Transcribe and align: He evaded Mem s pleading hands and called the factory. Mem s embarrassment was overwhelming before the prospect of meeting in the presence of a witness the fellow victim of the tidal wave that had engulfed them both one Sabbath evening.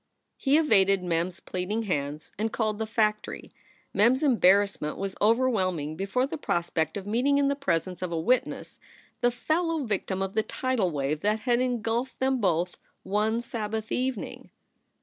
He 0.35 0.57
evaded 0.57 1.03
Mem 1.03 1.27
s 1.27 1.39
pleading 1.39 1.83
hands 1.83 2.31
and 2.39 2.51
called 2.51 2.79
the 2.79 2.87
factory. 2.87 3.51
Mem 3.93 4.13
s 4.13 4.23
embarrassment 4.23 4.97
was 4.97 5.13
overwhelming 5.21 5.95
before 5.95 6.25
the 6.25 6.39
prospect 6.39 6.97
of 6.97 7.05
meeting 7.05 7.37
in 7.37 7.49
the 7.49 7.55
presence 7.55 8.01
of 8.01 8.11
a 8.11 8.19
witness 8.19 8.79
the 9.19 9.29
fellow 9.29 9.83
victim 9.85 10.23
of 10.23 10.33
the 10.33 10.41
tidal 10.41 10.89
wave 10.89 11.19
that 11.21 11.41
had 11.41 11.61
engulfed 11.61 12.17
them 12.17 12.41
both 12.41 12.77
one 13.03 13.41
Sabbath 13.41 13.91
evening. 13.91 14.49